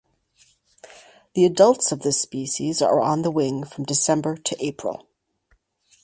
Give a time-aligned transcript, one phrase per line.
[1.35, 5.07] The adults of this species are on the wing from December to April.